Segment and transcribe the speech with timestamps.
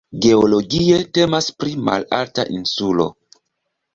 [0.25, 3.09] Geologie temas pri malalta insulo.